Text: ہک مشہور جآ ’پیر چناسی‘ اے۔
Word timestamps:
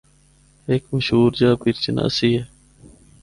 ہک 0.69 0.83
مشہور 0.93 1.31
جآ 1.39 1.49
’پیر 1.61 1.75
چناسی‘ 1.83 2.29
اے۔ 2.35 2.41